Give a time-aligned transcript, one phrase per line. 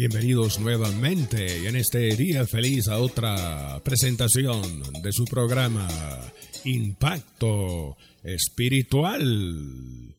[0.00, 4.62] Bienvenidos nuevamente y en este día feliz a otra presentación
[5.02, 5.86] de su programa
[6.64, 10.16] Impacto Espiritual.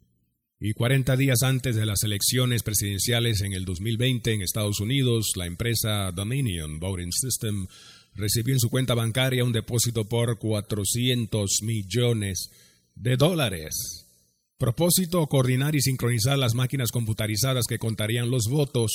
[0.60, 5.48] Y 40 días antes de las elecciones presidenciales en el 2020 en Estados Unidos, la
[5.48, 7.66] empresa Dominion Voting System
[8.14, 12.52] recibió en su cuenta bancaria un depósito por 400 millones
[12.94, 14.06] de dólares.
[14.60, 18.92] Propósito, coordinar y sincronizar las máquinas computarizadas que contarían los votos.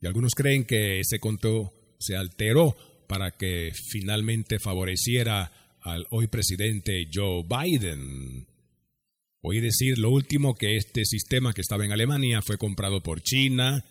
[0.00, 2.76] Y algunos creen que ese conteo se alteró
[3.08, 8.46] para que finalmente favoreciera al hoy presidente Joe Biden.
[9.40, 13.84] Oí decir lo último que este sistema que estaba en Alemania fue comprado por China,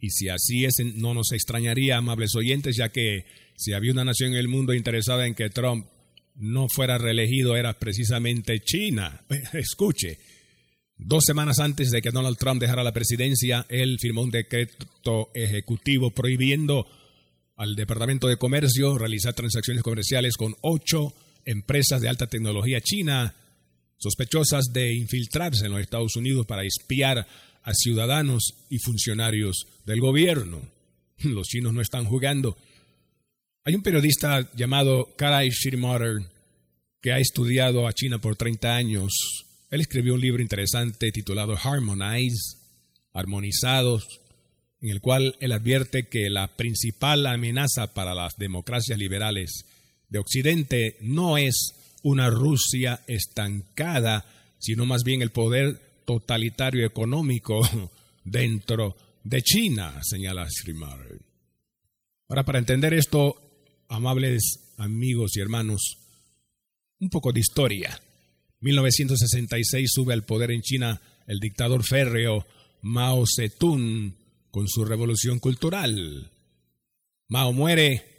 [0.00, 3.24] y si así es, no nos extrañaría, amables oyentes, ya que
[3.56, 5.86] si había una nación en el mundo interesada en que Trump
[6.34, 9.24] no fuera reelegido, era precisamente China.
[9.52, 10.18] Escuche,
[10.96, 16.10] dos semanas antes de que Donald Trump dejara la presidencia, él firmó un decreto ejecutivo
[16.10, 16.86] prohibiendo
[17.56, 21.12] al Departamento de Comercio realizar transacciones comerciales con ocho
[21.44, 23.34] empresas de alta tecnología china
[23.98, 27.26] sospechosas de infiltrarse en los Estados Unidos para espiar
[27.62, 30.60] a ciudadanos y funcionarios del gobierno.
[31.24, 32.56] Los chinos no están jugando.
[33.64, 36.26] Hay un periodista llamado Karai Shirimoto
[37.00, 39.12] que ha estudiado a China por 30 años.
[39.74, 42.58] Él escribió un libro interesante titulado Harmonize,
[43.12, 44.20] Armonizados,
[44.80, 49.64] en el cual él advierte que la principal amenaza para las democracias liberales
[50.08, 51.74] de Occidente no es
[52.04, 54.24] una Rusia estancada,
[54.60, 57.68] sino más bien el poder totalitario económico
[58.24, 61.00] dentro de China, señala Srimar.
[62.28, 63.34] Ahora, para entender esto,
[63.88, 65.98] amables amigos y hermanos,
[67.00, 68.00] un poco de historia.
[68.64, 72.46] 1966 sube al poder en China el dictador férreo
[72.80, 74.14] Mao Zedong
[74.50, 76.30] con su revolución cultural.
[77.28, 78.14] Mao muere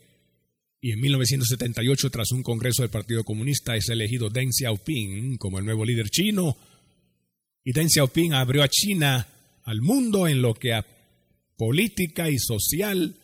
[0.82, 5.66] y en 1978, tras un congreso del Partido Comunista, es elegido Deng Xiaoping como el
[5.66, 6.56] nuevo líder chino.
[7.64, 9.28] Y Deng Xiaoping abrió a China
[9.64, 10.86] al mundo en lo que a
[11.58, 13.16] política y social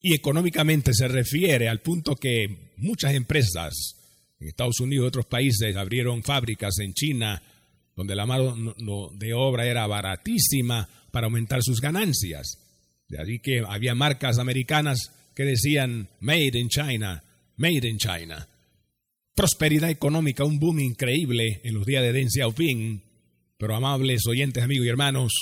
[0.00, 3.96] y económicamente se refiere, al punto que muchas empresas
[4.40, 7.42] en Estados Unidos y otros países abrieron fábricas en China
[7.96, 8.74] donde la mano
[9.14, 12.58] de obra era baratísima para aumentar sus ganancias.
[13.08, 17.24] De allí que había marcas americanas que decían Made in China,
[17.56, 18.46] Made in China.
[19.34, 23.02] Prosperidad económica, un boom increíble en los días de Deng Xiaoping.
[23.58, 25.32] Pero amables oyentes, amigos y hermanos,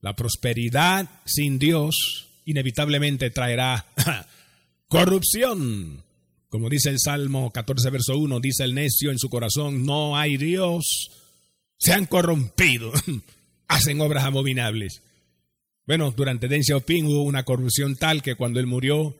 [0.00, 3.86] la prosperidad sin Dios inevitablemente traerá
[4.88, 6.04] corrupción.
[6.52, 10.36] Como dice el Salmo 14, verso 1, dice el necio en su corazón, no hay
[10.36, 10.84] Dios,
[11.78, 12.92] se han corrompido,
[13.68, 15.00] hacen obras abominables.
[15.86, 19.16] Bueno, durante Deng Xiaoping hubo una corrupción tal que cuando él murió,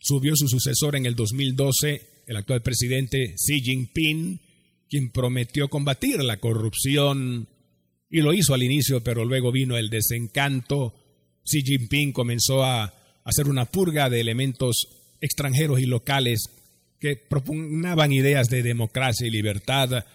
[0.00, 4.40] subió su sucesor en el 2012, el actual presidente Xi Jinping,
[4.90, 7.46] quien prometió combatir la corrupción
[8.10, 10.96] y lo hizo al inicio, pero luego vino el desencanto.
[11.44, 14.88] Xi Jinping comenzó a hacer una purga de elementos
[15.20, 16.48] extranjeros y locales
[17.02, 20.06] que propugnaban ideas de democracia y libertad.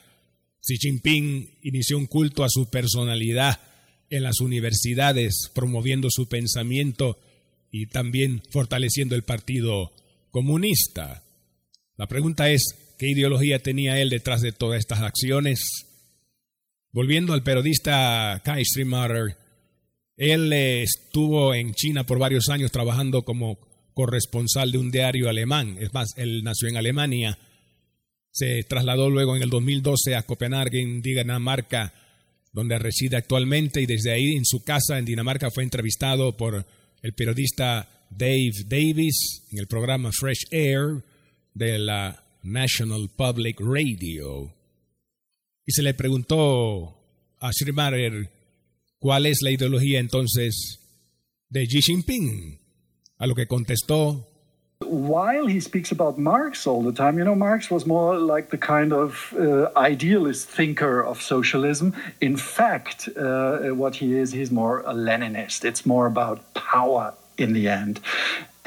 [0.61, 3.59] Xi Jinping inició un culto a su personalidad
[4.09, 7.19] en las universidades, promoviendo su pensamiento
[7.71, 9.91] y también fortaleciendo el Partido
[10.31, 11.25] Comunista.
[11.97, 12.63] La pregunta es,
[12.97, 15.59] ¿qué ideología tenía él detrás de todas estas acciones?
[16.93, 19.35] Volviendo al periodista Kai Strimatter,
[20.15, 23.59] él estuvo en China por varios años trabajando como
[23.97, 27.39] corresponsal de un diario alemán, es más, él nació en Alemania,
[28.29, 31.95] se trasladó luego en el 2012 a Copenhague, en Dinamarca,
[32.53, 36.63] donde reside actualmente, y desde ahí en su casa en Dinamarca fue entrevistado por
[37.01, 41.03] el periodista Dave Davis en el programa Fresh Air
[41.55, 44.53] de la National Public Radio.
[45.65, 46.99] Y se le preguntó
[47.39, 48.29] a Schrimarer
[48.99, 50.81] cuál es la ideología entonces
[51.49, 52.66] de Xi Jinping,
[53.19, 54.23] a lo que contestó
[54.79, 58.59] While he speaks about Marx all the time, you know, Marx was more like the
[58.59, 61.95] kind of uh, idealist thinker of socialism.
[62.21, 65.65] In fact, uh, what he is, he's more a Leninist.
[65.65, 67.99] It's more about power in the end.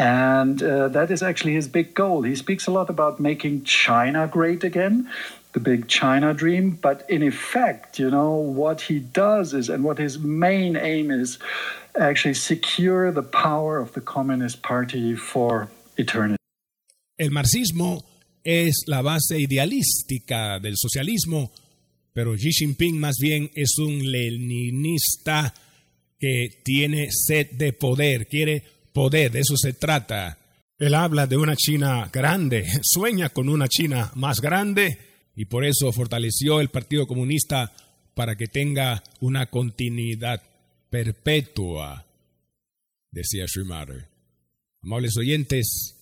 [0.01, 2.23] And uh, that is actually his big goal.
[2.23, 5.11] He speaks a lot about making China great again,
[5.53, 6.79] the big China dream.
[6.81, 11.39] But in effect, you know, what he does is, and what his main aim is,
[11.99, 15.69] actually secure the power of the Communist Party for
[15.99, 16.39] eternity.
[17.19, 18.03] El marxismo
[18.43, 21.53] es la base idealística del socialismo,
[22.15, 25.53] pero Xi Jinping más bien es un leninista
[26.19, 30.39] que tiene sed de poder, quiere poder, de eso se trata.
[30.79, 34.99] Él habla de una China grande, sueña con una China más grande
[35.35, 37.73] y por eso fortaleció el Partido Comunista
[38.15, 40.43] para que tenga una continuidad
[40.91, 42.07] perpetua,
[43.11, 44.09] decía Schumar.
[44.83, 45.97] Amables oyentes,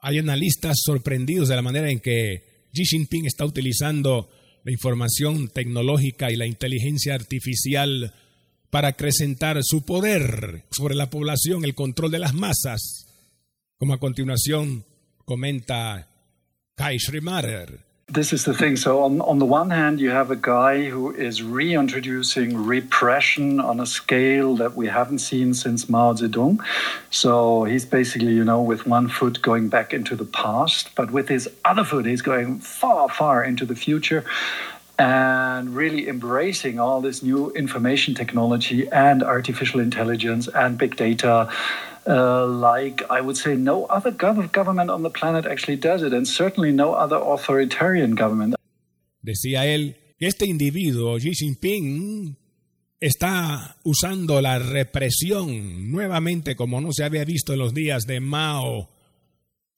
[0.00, 4.30] hay analistas sorprendidos de la manera en que Xi Jinping está utilizando
[4.64, 8.14] la información tecnológica y la inteligencia artificial
[8.70, 13.06] para acrecentar su poder sobre la población, el control de las masas,
[13.78, 14.84] como a continuación
[15.24, 16.06] comenta
[16.74, 17.88] Kai Schrimarer.
[18.10, 18.76] This is the thing.
[18.76, 23.80] So, on, on the one hand, you have a guy who is reintroducing repression on
[23.80, 26.58] a scale that we haven't seen since Mao Zedong.
[27.10, 31.28] So, he's basically, you know, with one foot going back into the past, but with
[31.28, 34.24] his other foot, he's going far, far into the future
[34.98, 41.48] and really embracing all this new information technology and artificial intelligence and big data
[42.08, 46.26] uh, like I would say no other government on the planet actually does it, and
[46.26, 48.54] certainly no other authoritarian government.
[49.22, 52.36] Decía él que este individuo, Xi Jinping,
[53.00, 58.88] está usando la represión nuevamente como no se había visto en los días de Mao.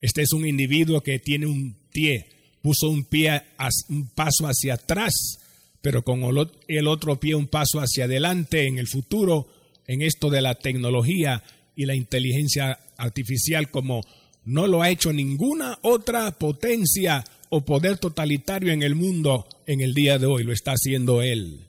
[0.01, 2.27] Este es un individuo que tiene un pie,
[2.63, 3.43] puso un pie,
[3.89, 5.39] un paso hacia atrás,
[5.81, 6.23] pero con
[6.69, 9.49] el otro pie un paso hacia adelante en el futuro,
[9.87, 11.43] en esto de la tecnología
[11.75, 14.03] y la inteligencia artificial como
[14.45, 19.95] no lo ha hecho ninguna otra potencia o poder totalitario en el mundo en el
[19.95, 21.67] día de hoy, lo está haciendo Él.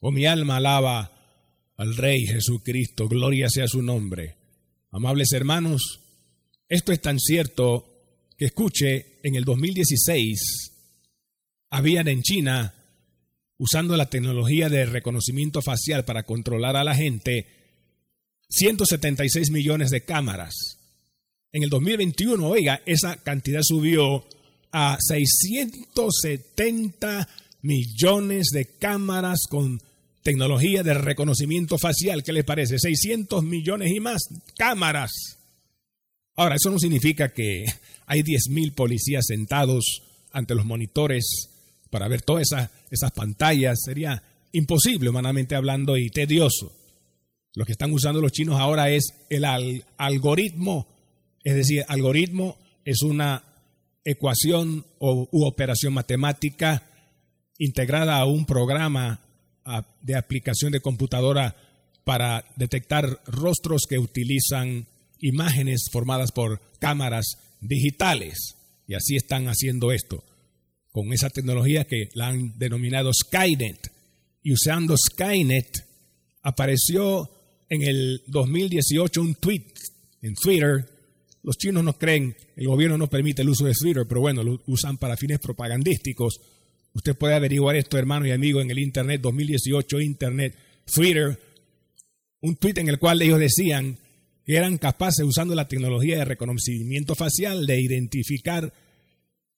[0.00, 1.12] Oh, mi alma alaba
[1.76, 4.36] al Rey Jesucristo, gloria sea su nombre.
[4.90, 6.00] Amables hermanos,
[6.68, 7.93] esto es tan cierto
[8.36, 10.72] que escuche, en el 2016
[11.70, 12.74] habían en China,
[13.58, 17.46] usando la tecnología de reconocimiento facial para controlar a la gente,
[18.48, 20.54] 176 millones de cámaras.
[21.52, 24.26] En el 2021, oiga, esa cantidad subió
[24.72, 27.26] a 670
[27.62, 29.80] millones de cámaras con
[30.22, 32.24] tecnología de reconocimiento facial.
[32.24, 32.78] ¿Qué les parece?
[32.78, 34.22] 600 millones y más
[34.56, 35.12] cámaras.
[36.36, 37.64] Ahora, eso no significa que
[38.06, 40.02] hay 10.000 policías sentados
[40.32, 41.48] ante los monitores
[41.90, 43.78] para ver todas esas, esas pantallas.
[43.84, 44.22] Sería
[44.52, 46.72] imposible, humanamente hablando, y tedioso.
[47.54, 49.44] Lo que están usando los chinos ahora es el
[49.96, 50.88] algoritmo,
[51.44, 53.44] es decir, algoritmo es una
[54.04, 56.82] ecuación o, u operación matemática
[57.58, 59.20] integrada a un programa
[60.02, 61.56] de aplicación de computadora
[62.04, 64.86] para detectar rostros que utilizan
[65.20, 68.56] imágenes formadas por cámaras digitales.
[68.86, 70.22] Y así están haciendo esto,
[70.90, 73.90] con esa tecnología que la han denominado Skynet.
[74.42, 75.86] Y usando Skynet
[76.42, 77.30] apareció
[77.68, 79.72] en el 2018 un tweet
[80.22, 80.88] en Twitter.
[81.42, 84.62] Los chinos no creen, el gobierno no permite el uso de Twitter, pero bueno, lo
[84.66, 86.40] usan para fines propagandísticos.
[86.92, 91.38] Usted puede averiguar esto, hermano y amigo, en el Internet 2018, Internet, Twitter.
[92.40, 93.98] Un tweet en el cual ellos decían
[94.44, 98.72] que eran capaces, usando la tecnología de reconocimiento facial, de identificar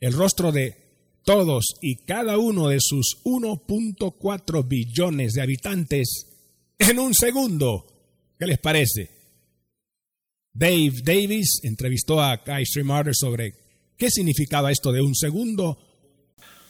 [0.01, 0.77] el rostro de
[1.25, 6.27] todos y cada uno de sus 1.4 billones de habitantes
[6.79, 7.87] en un segundo.
[8.39, 9.11] ¿Qué les parece?
[10.53, 13.55] Dave Davis entrevistó a Kai Streamarter sobre
[13.99, 15.79] qué significaba esto de un segundo.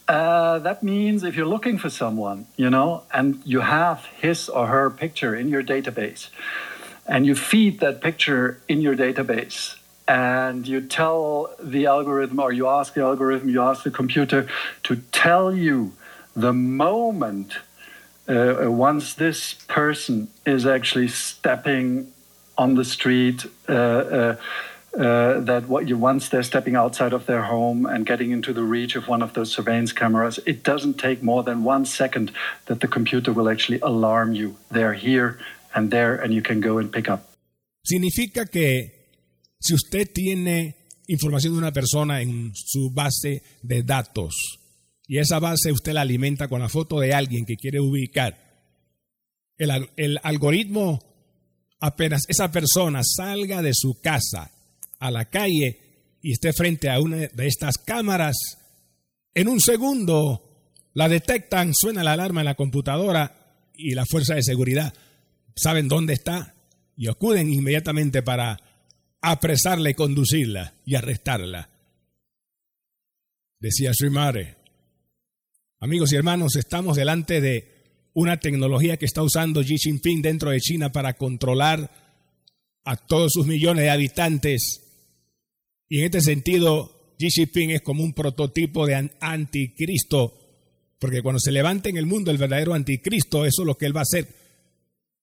[0.08, 4.68] Uh, that means if you're looking for someone, you know, and you have his or
[4.68, 6.30] her picture in your database,
[7.07, 9.77] and you feed that picture in your database,
[10.09, 14.49] and you tell the algorithm, or you ask the algorithm, you ask the computer
[14.85, 15.93] to tell you
[16.35, 17.59] the moment
[18.29, 22.13] uh, once this person is actually stepping
[22.59, 24.37] on the street, uh, uh,
[24.97, 28.63] uh, that what you once they're stepping outside of their home and getting into the
[28.63, 32.33] reach of one of those surveillance cameras, it doesn't take more than one second
[32.65, 34.57] that the computer will actually alarm you.
[34.71, 35.39] They're here
[35.76, 37.21] and there, and you can go and pick up.
[37.83, 38.97] Significa que
[39.59, 40.76] Si usted tiene
[41.09, 44.35] información de una persona en su base de datos
[45.06, 48.37] y esa base usted la alimenta con la foto de alguien que quiere ubicar,
[49.56, 51.00] el, el algoritmo,
[51.80, 54.50] apenas esa persona salga de su casa
[54.99, 55.78] a la calle
[56.23, 58.37] y esté frente a una de estas cámaras,
[59.33, 60.42] en un segundo
[60.92, 64.92] la detectan, suena la alarma en la computadora y la fuerza de seguridad
[65.57, 66.55] saben dónde está
[66.97, 68.61] y acuden inmediatamente para
[69.21, 71.71] apresarla y conducirla y arrestarla.
[73.59, 74.57] Decía su madre,
[75.81, 77.77] amigos y hermanos, estamos delante de
[78.13, 81.91] una tecnología que está usando Xi Jinping dentro de China para controlar
[82.85, 84.83] a todos sus millones de habitantes.
[85.89, 90.39] Y en este sentido, Xi Jinping es como un prototipo de anticristo,
[90.99, 93.97] porque cuando se levante en el mundo el verdadero anticristo, eso es lo que él
[93.97, 94.29] va a hacer.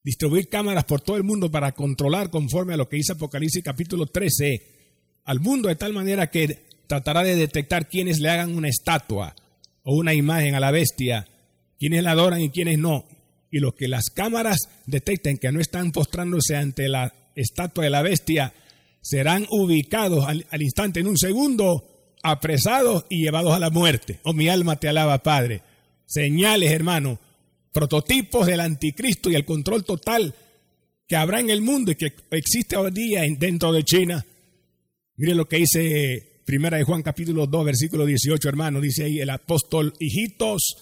[0.03, 4.05] Distribuir cámaras por todo el mundo para controlar conforme a lo que dice Apocalipsis capítulo
[4.05, 4.71] 13
[5.25, 9.35] al mundo de tal manera que tratará de detectar quienes le hagan una estatua
[9.83, 11.27] o una imagen a la bestia
[11.83, 13.03] quienes la adoran y quienes no.
[13.51, 18.01] Y los que las cámaras detecten que no están postrándose ante la estatua de la
[18.01, 18.53] bestia,
[19.01, 24.21] serán ubicados al, instante, en un segundo, apresados y llevados a la muerte.
[24.23, 25.61] Oh, mi alma te alaba, Padre.
[26.05, 27.19] Señales, hermano,
[27.73, 30.33] prototipos del anticristo y el control total
[31.07, 34.25] que habrá en el mundo y que existe hoy día dentro de China.
[35.17, 38.79] Mire lo que dice Primera de Juan capítulo 2, versículo 18, hermano.
[38.79, 40.75] Dice ahí el apóstol, hijitos,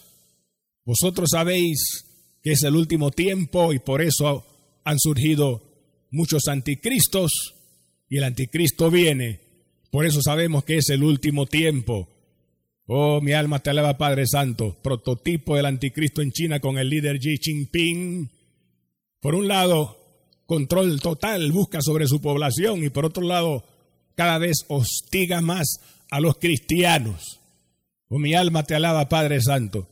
[0.86, 2.06] vosotros sabéis
[2.44, 4.46] que es el último tiempo y por eso
[4.84, 5.62] han surgido
[6.12, 7.56] muchos anticristos
[8.10, 9.40] y el anticristo viene.
[9.92, 12.10] Por eso sabemos que es el último tiempo.
[12.88, 17.20] Oh, mi alma te alaba, Padre Santo, prototipo del anticristo en China con el líder
[17.20, 18.30] Xi Jinping.
[19.20, 19.98] Por un lado,
[20.46, 23.64] control total busca sobre su población y por otro lado,
[24.16, 27.40] cada vez hostiga más a los cristianos.
[28.10, 29.88] Oh, mi alma te alaba, Padre Santo.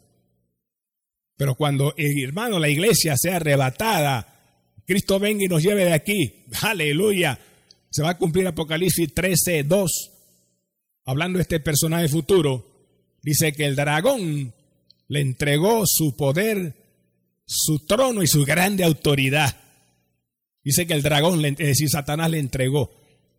[1.38, 4.28] Pero cuando, el hermano, la iglesia sea arrebatada,
[4.86, 7.40] Cristo venga y nos lleve de aquí, aleluya,
[7.90, 10.12] se va a cumplir Apocalipsis 13, 2,
[11.06, 12.69] hablando de este personaje futuro,
[13.30, 14.54] dice que el dragón
[15.08, 16.74] le entregó su poder,
[17.46, 19.56] su trono y su grande autoridad.
[20.64, 22.92] Dice que el dragón, es decir, Satanás le entregó.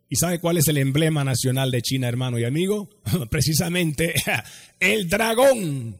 [0.09, 2.89] ¿Y sabe cuál es el emblema nacional de China, hermano y amigo?
[3.29, 4.15] Precisamente
[4.79, 5.99] el dragón.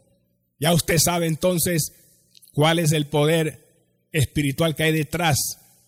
[0.58, 1.92] Ya usted sabe entonces
[2.54, 3.60] cuál es el poder
[4.12, 5.38] espiritual que hay detrás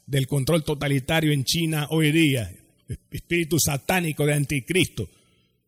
[0.05, 2.53] del control totalitario en China hoy día,
[3.11, 5.09] espíritu satánico de anticristo.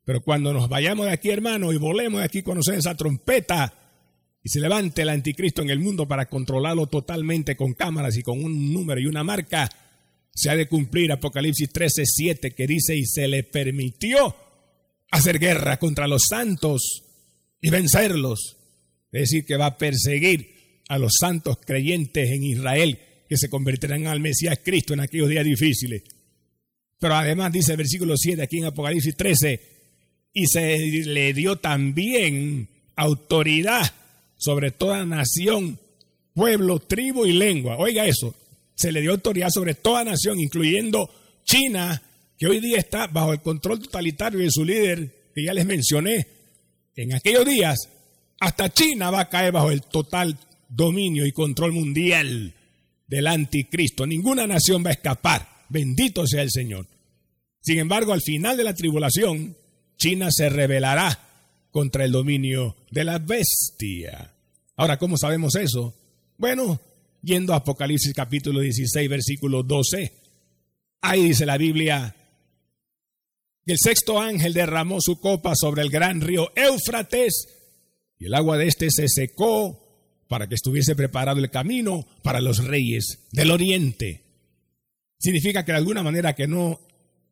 [0.06, 3.74] Pero cuando nos vayamos de aquí, hermano, y volemos de aquí cuando esa trompeta
[4.44, 8.44] y se levante el anticristo en el mundo para controlarlo totalmente con cámaras y con
[8.44, 9.68] un número y una marca,
[10.34, 14.36] se ha de cumplir Apocalipsis 13, 7, que dice, y se le permitió
[15.10, 17.04] hacer guerra contra los santos
[17.60, 18.58] y vencerlos
[19.16, 24.08] es decir, que va a perseguir a los santos creyentes en Israel que se convertirán
[24.08, 26.04] al Mesías Cristo en aquellos días difíciles.
[27.00, 29.75] Pero además dice el versículo 7 aquí en Apocalipsis 13,
[30.36, 33.90] y se le dio también autoridad
[34.36, 35.80] sobre toda nación,
[36.34, 37.78] pueblo, tribu y lengua.
[37.78, 38.36] Oiga eso,
[38.76, 41.10] se le dio autoridad sobre toda nación, incluyendo
[41.46, 42.02] China,
[42.38, 46.28] que hoy día está bajo el control totalitario de su líder, que ya les mencioné.
[46.98, 47.78] En aquellos días
[48.42, 50.38] hasta China va a caer bajo el total
[50.68, 52.54] dominio y control mundial
[53.08, 54.06] del anticristo.
[54.06, 55.48] Ninguna nación va a escapar.
[55.70, 56.88] Bendito sea el Señor.
[57.62, 59.56] Sin embargo, al final de la tribulación,
[59.98, 61.20] China se rebelará
[61.72, 64.34] contra el dominio de la bestia.
[64.76, 65.94] Ahora, ¿cómo sabemos eso?
[66.38, 66.80] Bueno,
[67.22, 70.14] yendo a Apocalipsis capítulo 16, versículo 12.
[71.02, 72.16] Ahí dice la Biblia,
[73.66, 77.48] el sexto ángel derramó su copa sobre el gran río Éufrates
[78.20, 79.82] y el agua de éste se secó
[80.28, 84.24] para que estuviese preparado el camino para los reyes del oriente.
[85.20, 86.80] Significa que de alguna manera que no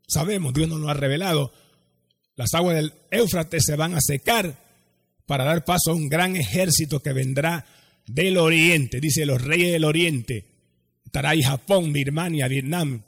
[0.07, 1.53] sabemos, Dios no lo ha revelado,
[2.35, 4.57] las aguas del Éufrates se van a secar
[5.25, 7.65] para dar paso a un gran ejército que vendrá
[8.05, 10.45] del oriente, dice los reyes del oriente.
[11.05, 13.03] Estará Japón, Birmania, Vietnam,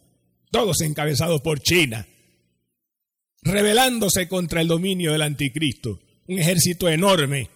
[0.51, 2.05] todos encabezados por China,
[3.41, 5.99] rebelándose contra el dominio del anticristo.
[6.27, 7.49] Un ejército enorme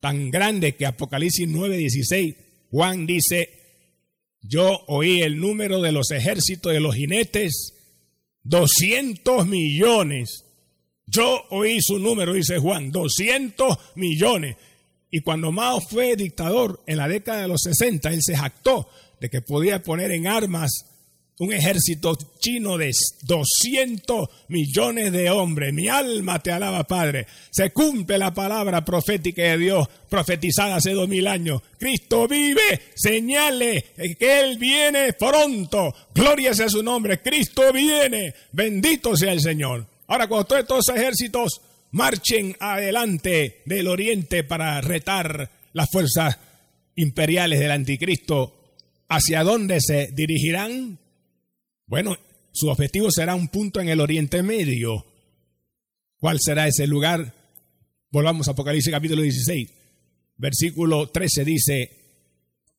[0.00, 2.36] tan grande que Apocalipsis 9:16,
[2.70, 3.58] Juan dice,
[4.42, 7.74] yo oí el número de los ejércitos de los jinetes,
[8.44, 10.44] 200 millones.
[11.10, 14.56] Yo oí su número, dice Juan, 200 millones.
[15.10, 18.88] Y cuando Mao fue dictador en la década de los 60, él se jactó
[19.20, 20.84] de que podía poner en armas
[21.38, 22.90] un ejército chino de
[23.22, 25.72] 200 millones de hombres.
[25.72, 27.26] Mi alma te alaba, Padre.
[27.50, 31.62] Se cumple la palabra profética de Dios, profetizada hace dos mil años.
[31.78, 33.86] Cristo vive, señale
[34.18, 35.94] que Él viene pronto.
[36.12, 37.20] Gloria sea su nombre.
[37.20, 38.34] Cristo viene.
[38.52, 39.86] Bendito sea el Señor.
[40.08, 41.60] Ahora, cuando todos estos ejércitos
[41.90, 46.38] marchen adelante del oriente para retar las fuerzas
[46.96, 48.74] imperiales del anticristo,
[49.08, 50.98] ¿hacia dónde se dirigirán?
[51.86, 52.16] Bueno,
[52.52, 55.04] su objetivo será un punto en el Oriente Medio.
[56.18, 57.34] ¿Cuál será ese lugar?
[58.10, 59.70] Volvamos a Apocalipsis capítulo 16,
[60.38, 61.90] versículo 13 dice,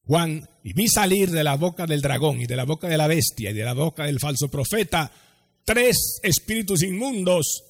[0.03, 3.05] Juan, y vi salir de la boca del dragón y de la boca de la
[3.05, 5.11] bestia y de la boca del falso profeta
[5.69, 7.63] tres espíritus inmundos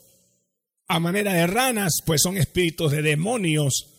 [0.87, 3.89] a manera de ranas, pues son espíritus de demonios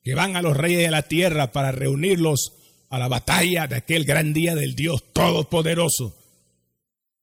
[0.00, 2.52] que van a los reyes de la tierra para reunirlos
[2.88, 6.14] a la batalla de aquel gran día del Dios Todopoderoso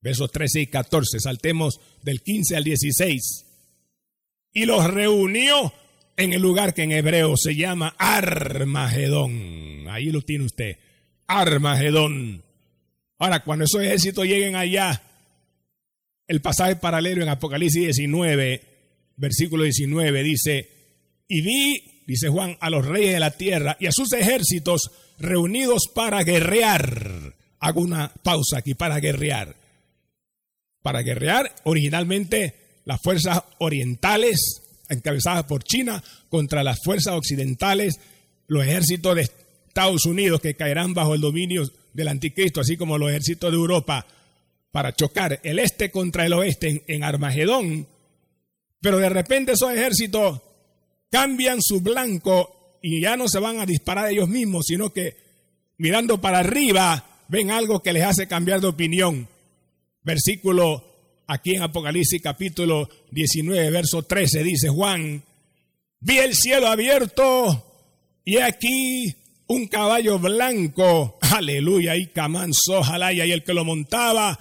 [0.02, 1.20] versos 13 y 14.
[1.22, 3.46] Saltemos del 15 al 16.
[4.54, 5.74] Y los reunió
[6.18, 9.88] en el lugar que en hebreo se llama Armagedón.
[9.90, 10.78] Ahí lo tiene usted.
[11.28, 12.44] Armagedón.
[13.18, 15.02] Ahora, cuando esos ejércitos lleguen allá,
[16.28, 18.62] el pasaje paralelo en Apocalipsis 19,
[19.18, 20.70] versículo 19, dice,
[21.28, 25.84] y vi, dice Juan, a los reyes de la tierra y a sus ejércitos reunidos
[25.94, 27.34] para guerrear.
[27.60, 29.56] Hago una pausa aquí para guerrear
[30.86, 32.54] para guerrear originalmente
[32.86, 38.00] las fuerzas orientales encabezadas por China contra las fuerzas occidentales,
[38.46, 39.24] los ejércitos de
[39.68, 44.06] Estados Unidos que caerán bajo el dominio del anticristo, así como los ejércitos de Europa,
[44.76, 47.88] para chocar el este contra el oeste en, Armagedón.
[48.82, 50.42] Pero de repente esos ejércitos
[51.10, 55.16] cambian su blanco y ya no se van a disparar ellos mismos, sino que
[55.78, 59.30] mirando para arriba ven algo que les hace cambiar de opinión
[60.04, 60.84] versículo
[61.26, 65.24] aquí en Apocalipsis capítulo 19, verso 13, dice Juan,
[66.02, 67.66] vi el cielo abierto
[68.26, 69.16] y aquí
[69.48, 74.38] un caballo blanco, aleluya, y Camán Sojalaya, y el que lo montaba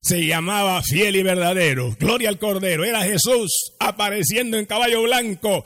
[0.00, 5.64] se llamaba fiel y verdadero, gloria al Cordero, era Jesús apareciendo en caballo blanco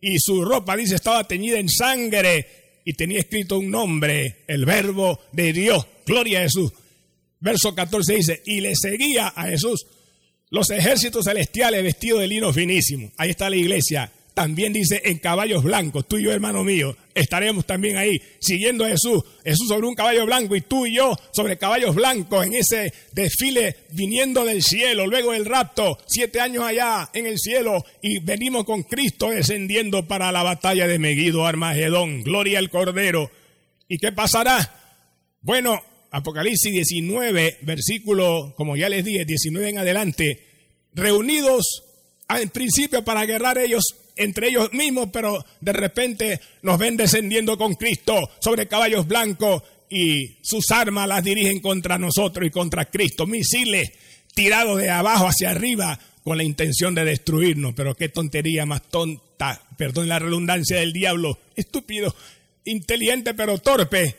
[0.00, 2.46] y su ropa, dice, estaba teñida en sangre
[2.84, 6.72] y tenía escrito un nombre, el verbo de Dios, gloria a Jesús.
[7.40, 9.86] Verso 14 dice, y le seguía a Jesús
[10.50, 13.12] los ejércitos celestiales vestidos de lino finísimo.
[13.16, 14.10] Ahí está la iglesia.
[14.38, 18.88] También dice en caballos blancos, tú y yo, hermano mío, estaremos también ahí siguiendo a
[18.88, 19.20] Jesús.
[19.42, 23.74] Jesús sobre un caballo blanco y tú y yo sobre caballos blancos en ese desfile
[23.90, 28.84] viniendo del cielo, luego del rapto, siete años allá en el cielo y venimos con
[28.84, 32.22] Cristo descendiendo para la batalla de Megido, Armagedón.
[32.22, 33.32] Gloria al Cordero.
[33.88, 34.72] ¿Y qué pasará?
[35.40, 40.46] Bueno, Apocalipsis 19, versículo, como ya les dije, 19 en adelante,
[40.94, 41.82] reunidos
[42.28, 43.82] en principio para guerrar ellos
[44.18, 50.36] entre ellos mismos, pero de repente nos ven descendiendo con Cristo sobre caballos blancos y
[50.42, 53.90] sus armas las dirigen contra nosotros y contra Cristo, misiles
[54.34, 59.62] tirados de abajo hacia arriba con la intención de destruirnos, pero qué tontería más tonta,
[59.76, 62.14] perdón la redundancia del diablo, estúpido,
[62.64, 64.14] inteligente pero torpe.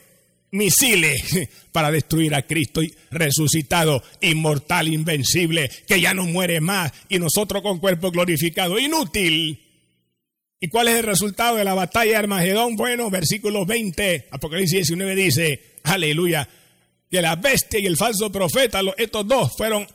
[0.52, 1.22] Misiles
[1.72, 2.82] para destruir a Cristo
[3.12, 9.69] resucitado, inmortal, invencible, que ya no muere más y nosotros con cuerpo glorificado, inútil.
[10.60, 12.76] ¿Y cuál es el resultado de la batalla de Armagedón?
[12.76, 16.48] Bueno, versículo 20, Apocalipsis 19 dice, aleluya,
[17.10, 19.88] que la bestia y el falso profeta, estos dos fueron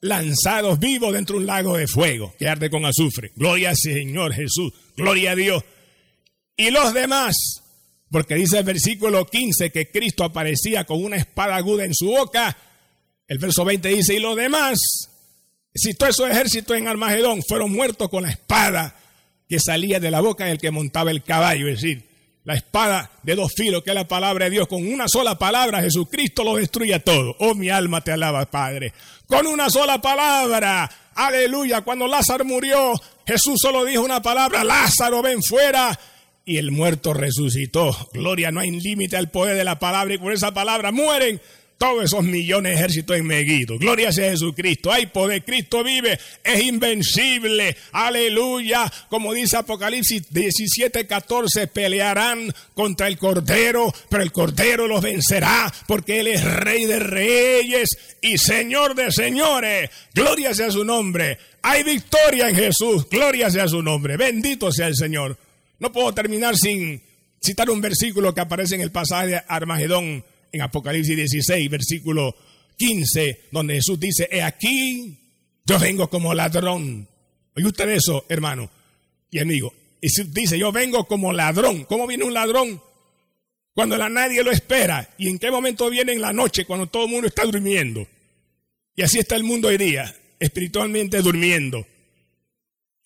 [0.00, 3.32] lanzados vivos dentro de un lago de fuego que arde con azufre.
[3.34, 5.64] Gloria al Señor Jesús, gloria a Dios.
[6.56, 7.64] Y los demás
[8.14, 12.56] porque dice el versículo 15 que Cristo aparecía con una espada aguda en su boca.
[13.26, 14.78] El verso 20 dice, y los demás,
[15.74, 18.96] si todo esos ejércitos en Armagedón fueron muertos con la espada
[19.48, 22.04] que salía de la boca del que montaba el caballo, es decir,
[22.44, 25.80] la espada de dos filos, que es la palabra de Dios, con una sola palabra
[25.80, 27.34] Jesucristo lo destruye todo.
[27.38, 28.92] Oh, mi alma te alaba, Padre.
[29.26, 30.90] Con una sola palabra.
[31.14, 31.80] Aleluya.
[31.80, 32.92] Cuando Lázaro murió,
[33.26, 35.98] Jesús solo dijo una palabra, Lázaro, ven fuera
[36.44, 37.96] y el muerto resucitó.
[38.12, 41.40] Gloria, no hay límite al poder de la palabra y por esa palabra mueren
[41.78, 43.78] todos esos millones de ejércitos en Meguido.
[43.78, 44.92] Gloria sea Jesucristo.
[44.92, 45.44] Hay poder.
[45.44, 46.18] Cristo vive.
[46.42, 47.76] Es invencible.
[47.92, 48.90] Aleluya.
[49.08, 56.20] Como dice Apocalipsis 17, 14, pelearán contra el Cordero, pero el Cordero los vencerá porque
[56.20, 57.90] Él es Rey de Reyes
[58.22, 59.90] y Señor de Señores.
[60.14, 61.38] Gloria sea su nombre.
[61.62, 63.08] Hay victoria en Jesús.
[63.10, 64.16] Gloria sea su nombre.
[64.16, 65.36] Bendito sea el Señor.
[65.78, 67.02] No puedo terminar sin
[67.40, 72.34] citar un versículo que aparece en el pasaje de Armagedón en Apocalipsis 16, versículo
[72.76, 75.18] 15, donde Jesús dice, he aquí,
[75.66, 77.08] yo vengo como ladrón.
[77.56, 78.70] Oye usted eso, hermano
[79.30, 79.74] y amigo.
[80.00, 81.84] Y dice, yo vengo como ladrón.
[81.84, 82.80] ¿Cómo viene un ladrón?
[83.74, 85.08] Cuando la nadie lo espera.
[85.18, 88.06] ¿Y en qué momento viene en la noche cuando todo el mundo está durmiendo?
[88.94, 91.84] Y así está el mundo hoy día, espiritualmente durmiendo.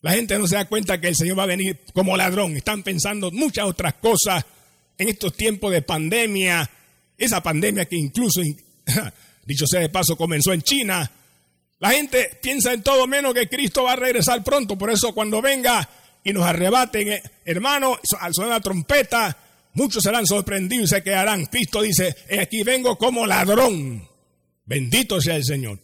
[0.03, 2.57] La gente no se da cuenta que el Señor va a venir como ladrón.
[2.57, 4.45] Están pensando muchas otras cosas
[4.99, 6.69] en estos tiempos de pandemia.
[7.19, 8.41] Esa pandemia que incluso,
[9.45, 11.11] dicho sea de paso, comenzó en China.
[11.81, 14.79] La gente piensa en todo menos que Cristo va a regresar pronto.
[14.79, 15.89] Por eso cuando venga
[16.25, 19.37] y nos arrebaten, eh, hermano, al sonar la trompeta,
[19.75, 21.47] muchos serán sorprendidos y se quedarán.
[21.47, 24.09] Cristo dice, aquí vengo como ladrón.
[24.65, 25.81] Bendito sea el Señor.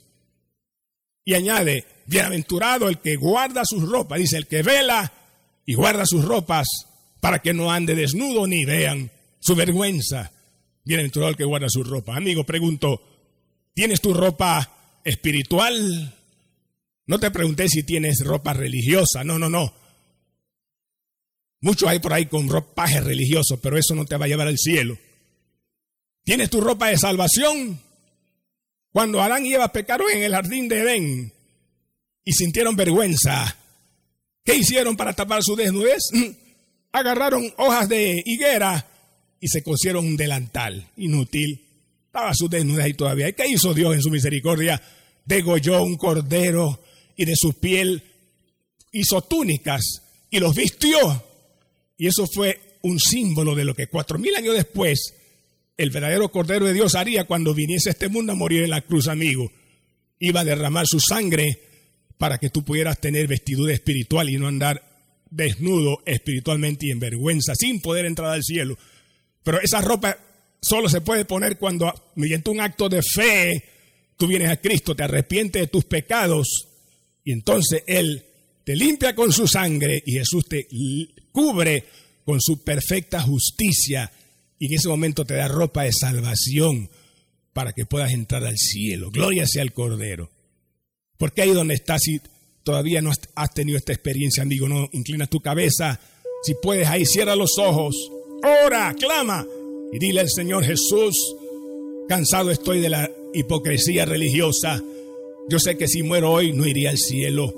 [1.25, 5.13] Y añade, bienaventurado el que guarda sus ropas, dice el que vela
[5.65, 6.67] y guarda sus ropas
[7.21, 10.31] para que no ande desnudo ni vean su vergüenza.
[10.85, 12.17] Bienaventurado el que guarda sus ropas.
[12.17, 13.03] Amigo, pregunto,
[13.75, 16.15] ¿tienes tu ropa espiritual?
[17.07, 19.73] No te pregunté si tienes ropa religiosa, no, no, no.
[21.61, 24.59] Muchos hay por ahí con ropaje religioso, pero eso no te va a llevar al
[24.59, 24.99] cielo.
[26.23, 27.81] ¿Tienes tu ropa de salvación?
[28.93, 31.33] Cuando Adán y Eva pecaron en el jardín de Edén
[32.25, 33.57] y sintieron vergüenza,
[34.45, 36.03] ¿qué hicieron para tapar su desnudez?
[36.93, 38.87] Agarraron hojas de higuera
[39.45, 41.61] y se cosieron un delantal inútil.
[42.07, 43.29] Estaba su desnudez ahí todavía.
[43.29, 44.81] ¿Y qué hizo Dios en su misericordia?
[45.23, 46.83] Degolló un cordero
[47.15, 48.03] y de su piel
[48.91, 51.23] hizo túnicas y los vistió
[51.99, 55.13] y eso fue un símbolo de lo que cuatro mil años después
[55.77, 58.81] el verdadero Cordero de Dios haría cuando viniese a este mundo a morir en la
[58.81, 59.53] cruz, amigo.
[60.21, 61.61] Iba a derramar su sangre
[62.17, 64.83] para que tú pudieras tener vestidura espiritual y no andar
[65.29, 68.79] desnudo espiritualmente y en vergüenza, sin poder entrar al cielo.
[69.45, 70.19] Pero esa ropa
[70.61, 73.63] solo se puede poner cuando, mediante un acto de fe,
[74.17, 76.49] tú vienes a Cristo, te arrepientes de tus pecados
[77.23, 78.25] y entonces Él
[78.65, 80.67] te limpia con su sangre y Jesús te
[81.31, 81.85] cubre
[82.25, 84.11] con su perfecta justicia
[84.59, 86.89] y en ese momento te da ropa de salvación
[87.53, 89.11] para que puedas entrar al cielo.
[89.11, 90.31] Gloria sea al Cordero.
[91.19, 92.21] Porque ahí donde estás, si
[92.63, 96.01] todavía no has tenido esta experiencia, amigo, no inclina tu cabeza.
[96.43, 97.95] Si puedes, ahí cierra los ojos,
[98.65, 99.47] ora, clama
[99.93, 101.37] y dile al Señor Jesús,
[102.09, 104.83] cansado estoy de la hipocresía religiosa.
[105.49, 107.55] Yo sé que si muero hoy no iría al cielo.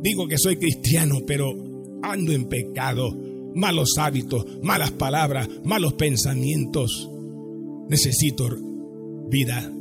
[0.00, 1.54] Digo que soy cristiano, pero
[2.02, 3.16] ando en pecado,
[3.54, 7.08] malos hábitos, malas palabras, malos pensamientos.
[7.88, 8.48] Necesito
[9.28, 9.72] vida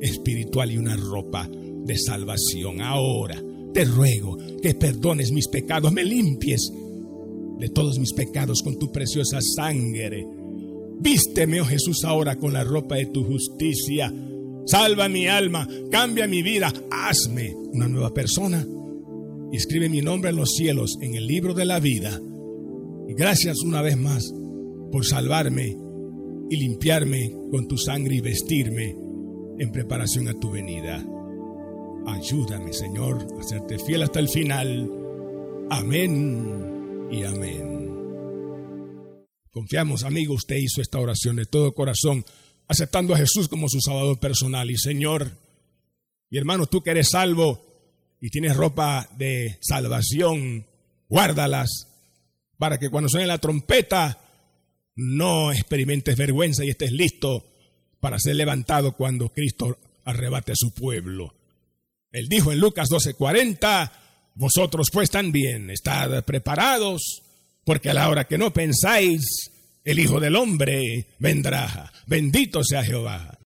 [0.00, 2.80] espiritual y una ropa de salvación.
[2.80, 3.40] Ahora
[3.72, 6.72] te ruego que perdones mis pecados, me limpies
[7.58, 10.26] de todos mis pecados con tu preciosa sangre.
[11.00, 14.12] Vísteme, oh Jesús, ahora con la ropa de tu justicia.
[14.66, 18.66] Salva mi alma, cambia mi vida, hazme una nueva persona
[19.52, 22.20] y escribe mi nombre en los cielos, en el libro de la vida.
[23.08, 24.32] Y gracias una vez más
[24.90, 25.76] por salvarme
[26.50, 28.96] y limpiarme con tu sangre y vestirme
[29.58, 31.04] en preparación a tu venida.
[32.06, 34.90] Ayúdame, Señor, a serte fiel hasta el final.
[35.70, 36.73] Amén
[37.10, 37.90] y amén.
[39.50, 42.24] Confiamos, amigo, usted hizo esta oración de todo corazón,
[42.66, 44.70] aceptando a Jesús como su Salvador personal.
[44.70, 45.30] Y Señor,
[46.30, 47.74] mi hermano, tú que eres salvo,
[48.24, 50.66] y tienes ropa de salvación,
[51.10, 51.88] guárdalas
[52.56, 54.18] para que cuando suene la trompeta
[54.96, 57.44] no experimentes vergüenza y estés listo
[58.00, 61.34] para ser levantado cuando Cristo arrebate a su pueblo.
[62.12, 63.92] Él dijo en Lucas 12:40,
[64.34, 67.22] vosotros pues también estad preparados,
[67.64, 69.50] porque a la hora que no pensáis,
[69.84, 71.92] el Hijo del Hombre vendrá.
[72.06, 73.38] Bendito sea Jehová.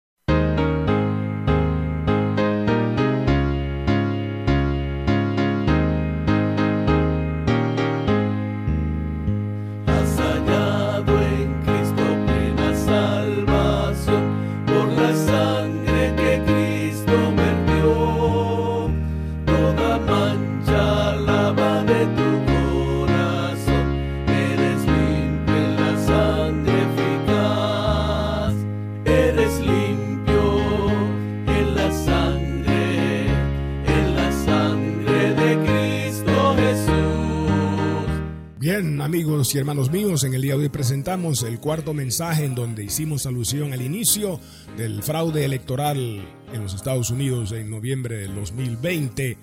[39.38, 42.82] Amigos y hermanos míos, en el día de hoy presentamos el cuarto mensaje en donde
[42.82, 44.40] hicimos alusión al inicio
[44.76, 49.38] del fraude electoral en los Estados Unidos en noviembre del 2020.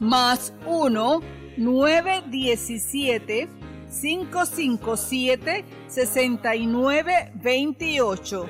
[0.00, 1.22] Más 1,
[1.56, 3.61] 917
[4.00, 8.46] 557 6928.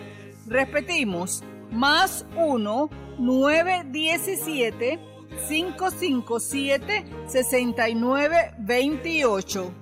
[0.46, 4.98] Repetimos, más 1, 917
[5.48, 9.72] 557 6928.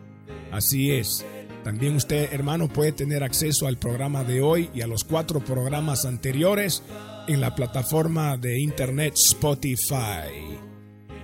[0.52, 1.26] Así es.
[1.64, 6.06] También usted, hermano, puede tener acceso al programa de hoy y a los cuatro programas
[6.06, 6.82] anteriores
[7.28, 10.56] en la plataforma de internet Spotify.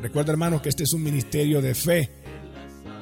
[0.02, 2.10] Recuerda, hermano, que este es un ministerio de fe.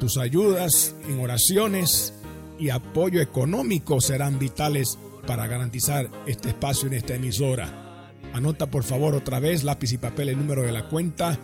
[0.05, 2.12] Tus ayudas en oraciones
[2.59, 8.11] y apoyo económico serán vitales para garantizar este espacio en esta emisora.
[8.35, 11.38] Anota por favor otra vez lápiz y papel el número de la cuenta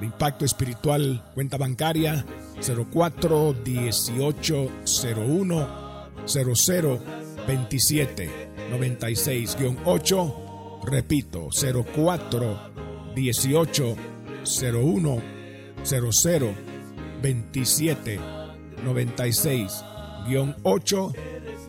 [0.00, 2.26] de impacto espiritual, cuenta bancaria
[2.92, 4.70] 04 18
[5.16, 5.68] 01
[6.26, 7.00] 00
[7.46, 8.30] 27
[8.68, 10.34] 96 8
[10.86, 12.60] repito 04
[13.14, 13.96] 18
[14.72, 15.22] 01
[15.84, 16.71] 00
[17.22, 18.20] 27
[18.84, 19.84] 96
[20.62, 21.12] 8